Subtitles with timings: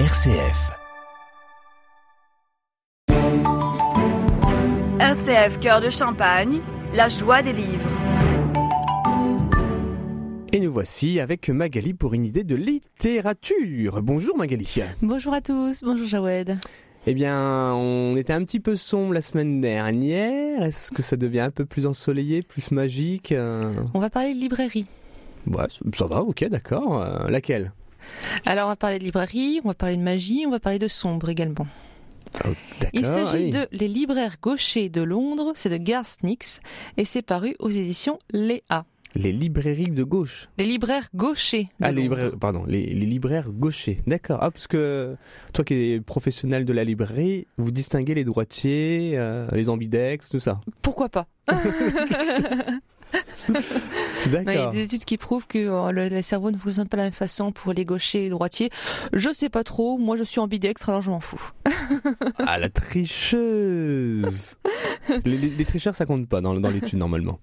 [0.00, 0.72] RCF.
[4.98, 6.58] RCF Cœur de Champagne,
[6.96, 7.88] la joie des livres.
[10.52, 14.02] Et nous voici avec Magali pour une idée de littérature.
[14.02, 14.82] Bonjour Magali.
[15.00, 16.58] Bonjour à tous, bonjour Jawed.
[17.06, 20.64] Eh bien, on était un petit peu sombre la semaine dernière.
[20.64, 24.40] Est-ce que ça devient un peu plus ensoleillé, plus magique euh On va parler de
[24.40, 24.86] librairie.
[25.46, 27.00] Ouais, ça va, ok, d'accord.
[27.00, 27.70] Euh, laquelle?
[28.46, 30.88] Alors on va parler de librairie, on va parler de magie, on va parler de
[30.88, 31.66] sombre également.
[32.44, 32.48] Oh.
[32.92, 33.50] Il s'agit oui.
[33.50, 36.60] de Les libraires gauchers de Londres, c'est de Garth Nix
[36.96, 38.84] et c'est paru aux éditions Léa.
[39.14, 40.48] Les librairies de gauche.
[40.58, 41.68] Les libraires gauchers.
[41.80, 43.98] Ah, les libraires, pardon, les, les libraires gauchers.
[44.08, 44.38] D'accord.
[44.40, 45.16] Ah, parce que
[45.52, 50.40] toi qui es professionnel de la librairie, vous distinguez les droitiers, euh, les ambidex, tout
[50.40, 50.60] ça.
[50.82, 51.28] Pourquoi pas?
[54.26, 56.96] Il y a des études qui prouvent que euh, le, le cerveau ne fonctionne pas
[56.96, 58.70] de la même façon pour les gauchers et les droitiers.
[59.12, 61.50] Je sais pas trop, moi je suis ambidextre alors je m'en fous.
[62.38, 64.56] Ah, la tricheuse
[65.26, 67.38] les, les- les tricheurs, ça compte pas dans, dans l'étude normalement.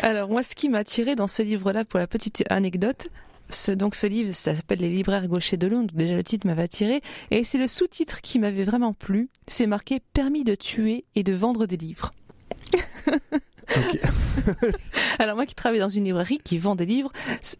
[0.00, 3.08] Alors moi, ce qui m'a attiré dans ce livre-là, pour la petite anecdote,
[3.50, 5.92] ce, donc ce livre, ça s'appelle Les libraires gauchers de Londres.
[5.94, 9.28] Déjà le titre m'avait attiré, et c'est le sous-titre qui m'avait vraiment plu.
[9.46, 12.12] C'est marqué permis de tuer et de vendre des livres.
[15.18, 17.12] Alors moi qui travaille dans une librairie qui vend des livres,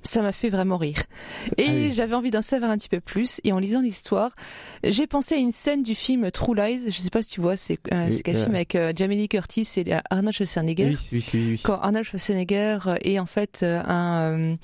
[0.03, 1.03] ça m'a fait vraiment rire.
[1.59, 1.93] Et Ah oui.
[1.93, 3.41] j'avais envie d'en savoir un petit peu plus.
[3.45, 4.31] Et en lisant l'histoire,
[4.85, 6.81] j'ai pensé à une scène du film True Lies.
[6.91, 8.43] Je sais pas si tu vois, c'est euh, Oui, c'est quel euh.
[8.45, 10.87] film avec euh, Jamie Lee Curtis et euh, Arnold Schwarzenegger.
[10.91, 11.61] Oui, oui, oui, oui.
[11.63, 14.57] quand Arnold Schwarzenegger est en fait euh, un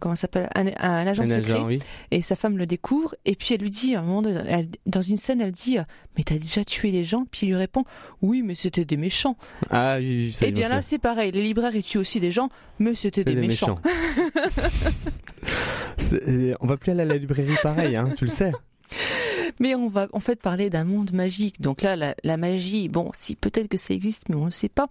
[0.00, 1.68] comment s'appelle un, un agent Un secret agent,
[2.10, 4.68] et sa femme le découvre et puis elle lui dit à un moment donné, elle-
[4.86, 5.78] dans une scène elle dit
[6.16, 7.84] mais t'as déjà tué des gens puis il lui répond
[8.22, 9.36] oui mais c'était des méchants
[9.70, 11.32] Ah, oui, oui, ça et y est, bien là c'est pareil.
[11.32, 12.48] Les libraires ils tuent aussi des gens
[12.78, 13.78] mais c'était des, méchants,
[15.98, 18.52] C'est- on va plus aller à la librairie pareil, hein, tu le sais.
[19.60, 21.60] mais on va en fait parler d'un monde magique.
[21.60, 24.68] Donc là la, la magie bon si peut-être que ça existe mais on ne sait
[24.68, 24.86] pas.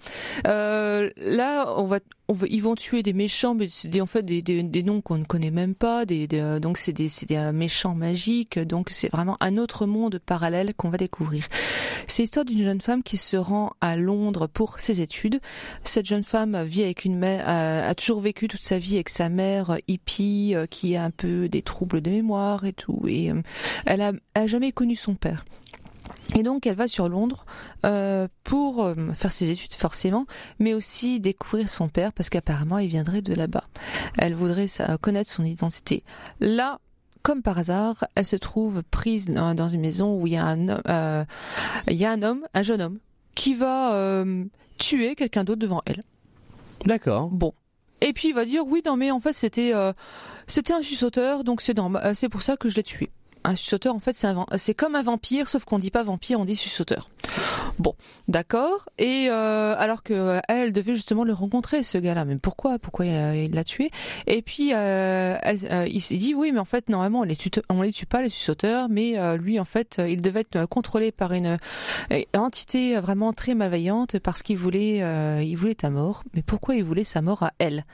[0.47, 1.99] Euh, là on va
[2.33, 3.67] on va, ils vont tuer des méchants, mais
[4.01, 6.03] en fait des, noms qu'on ne connaît même pas.
[6.09, 8.57] Euh, donc c'est des, des euh, méchants magiques.
[8.57, 11.47] Donc c'est vraiment un autre monde parallèle qu'on va découvrir.
[12.07, 15.39] C'est l'histoire d'une jeune femme qui se rend à Londres pour ses études.
[15.83, 19.09] Cette jeune femme vit avec une mère, euh, a toujours vécu toute sa vie avec
[19.09, 23.01] sa mère hippie qui a un peu des troubles de mémoire et tout.
[23.07, 23.31] Et
[23.85, 25.45] elle a jamais connu son père.
[26.35, 27.45] Et donc elle va sur Londres
[27.85, 30.25] euh, pour euh, faire ses études forcément,
[30.59, 33.65] mais aussi découvrir son père parce qu'apparemment il viendrait de là-bas.
[34.17, 34.67] Elle voudrait
[35.01, 36.03] connaître son identité.
[36.39, 36.79] Là,
[37.21, 40.67] comme par hasard, elle se trouve prise dans, une maison où il y a un,
[40.69, 41.23] homme- euh,
[41.87, 42.99] il y a un homme, un jeune homme,
[43.35, 44.43] qui va euh,
[44.77, 46.01] tuer quelqu'un d'autre devant elle.
[46.85, 47.29] D'accord.
[47.29, 47.53] Bon.
[48.01, 49.93] Et puis il va dire oui non mais en fait c'était euh,
[50.45, 53.09] c'était un suçoteur donc c'est normal c'est pour ça que je l'ai tué.
[53.45, 56.39] Un suçoteur en fait c'est un c'est comme un vampire sauf qu'on dit pas vampire
[56.39, 57.09] on dit suçoteur.
[57.79, 57.95] Bon
[58.27, 58.87] d'accord.
[58.97, 62.23] Et euh, alors que euh, elle devait justement le rencontrer ce gars-là.
[62.25, 62.79] Mais pourquoi?
[62.79, 63.89] Pourquoi il a- il l'a tué?
[64.27, 67.35] Et puis euh, elle, euh, il s'est dit oui mais en fait normalement on les
[67.35, 67.49] tue
[67.81, 70.67] les tue pas les suçoteurs mais euh, lui en fait euh, il devait être euh,
[70.67, 71.57] contrôlé par une
[72.11, 76.23] euh, entité vraiment très malveillante parce qu'il voulait euh, il voulait ta mort.
[76.33, 77.85] Mais pourquoi il voulait sa mort à elle?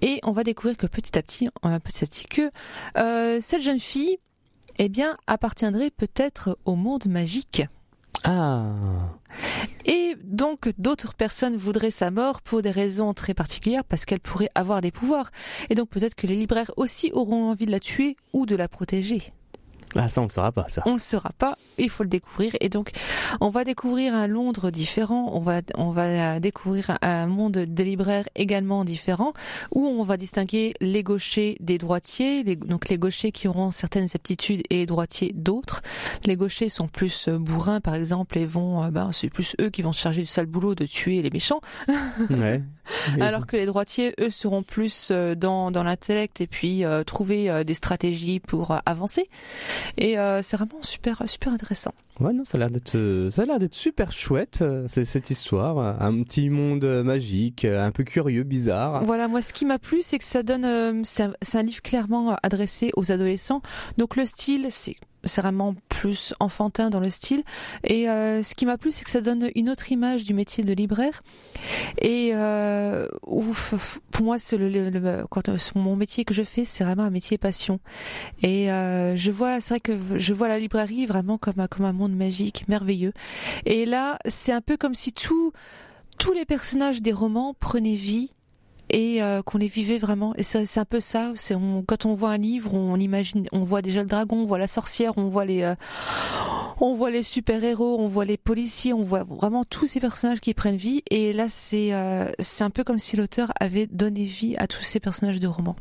[0.00, 2.50] Et on va découvrir que petit à petit euh, petit à petit que
[2.98, 4.18] euh, cette jeune fille
[4.78, 7.62] eh bien appartiendrait peut-être au monde magique.
[8.24, 8.74] Ah.
[9.86, 14.50] et donc d'autres personnes voudraient sa mort pour des raisons très particulières parce qu'elle pourrait
[14.54, 15.30] avoir des pouvoirs.
[15.70, 18.68] Et donc peut-être que les libraires aussi auront envie de la tuer ou de la
[18.68, 19.32] protéger
[19.94, 20.82] Ah, ça, on le saura pas, ça.
[20.86, 22.52] on le saura pas, il faut le découvrir.
[22.60, 22.90] Et donc,
[23.40, 28.24] on va découvrir un Londres différent, on va, on va découvrir un monde des libraires
[28.34, 29.32] également différent,
[29.74, 34.08] où on va distinguer les gauchers des droitiers, les- donc les gauchers qui auront certaines
[34.14, 35.82] aptitudes et les droitiers d'autres.
[36.24, 39.70] Les gauchers sont plus euh, bourrins, par exemple, et vont, euh, ben, c'est plus eux
[39.70, 41.60] qui vont se charger du sale boulot de tuer les méchants.
[42.30, 42.62] Ouais.
[43.20, 47.48] Alors que les droitiers, eux, seront plus euh, dans, dans l'intellect et puis euh, trouver
[47.50, 49.28] euh, des stratégies pour euh, avancer.
[49.96, 51.92] Et euh, c'est vraiment super, super intéressant.
[52.20, 55.04] Ouais, non, ça a l'air d'être, euh, ça a l'air d'être super chouette, euh, c'est-
[55.04, 55.78] cette histoire.
[56.02, 59.04] Un petit monde magique, un peu curieux, bizarre.
[59.04, 61.24] Voilà, moi, ce qui m'a plu, c'est que ça donne, c'est
[61.54, 63.62] un livre clairement adressé aux adolescents.
[63.98, 67.42] Donc le style, c'est c'est vraiment plus enfantin dans le style.
[67.84, 70.64] Et euh, ce qui m'a plu, c'est que ça donne une autre image du métier
[70.64, 71.22] de libraire.
[71.98, 76.42] Et euh, ouf, pour moi, c'est le, le- le- quand euh, mon métier que je
[76.42, 77.80] fais, c'est vraiment un métier passion.
[78.42, 81.84] Et euh, je vois, c'est vrai que je vois la librairie vraiment comme un, comme
[81.84, 83.12] un monde magique, merveilleux.
[83.66, 85.52] Et là, c'est un peu comme si tout,
[86.18, 88.30] tous les personnages des romans prenaient vie
[88.92, 90.34] et euh, qu'on les vivait vraiment.
[90.36, 91.32] Et c'est un peu ça.
[91.34, 91.56] C'est
[91.86, 94.66] quand on voit un livre, on imagine, on voit déjà le dragon, on voit la
[94.66, 95.74] sorcière, on voit les, euh,
[96.80, 100.40] on voit les super héros, on voit les policiers, on voit vraiment tous ces personnages
[100.40, 101.02] qui prennent vie.
[101.10, 104.82] Et là, c'est euh, c'est un peu comme si l'auteur avait donné vie à tous
[104.82, 105.76] ces personnages de romans.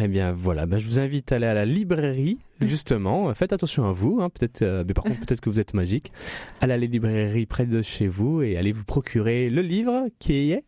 [0.00, 3.32] Eh bien voilà, ben, je vous invite à aller à la librairie justement.
[3.34, 4.30] Faites attention à vous, hein.
[4.30, 6.12] peut-être, euh, mais par contre peut-être que vous êtes magique.
[6.60, 10.52] Allez à la librairie près de chez vous et allez vous procurer le livre qui
[10.52, 10.64] est.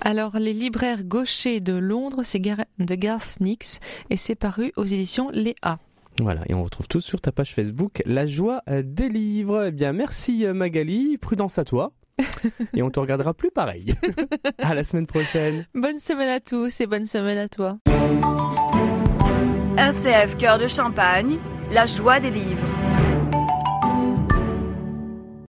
[0.00, 3.78] Alors les libraires gauchers de Londres, c'est de Garth Nix
[4.10, 5.78] et c'est paru aux éditions Léa.
[6.20, 9.66] Voilà, et on retrouve tout sur ta page Facebook La joie des livres.
[9.68, 11.92] Eh bien, merci euh, Magali, prudence à toi.
[12.74, 13.94] et on te regardera plus pareil.
[14.58, 15.66] à la semaine prochaine.
[15.74, 17.78] Bonne semaine à tous et bonne semaine à toi.
[19.78, 21.38] RCF Cœur de Champagne,
[21.70, 22.71] la joie des livres.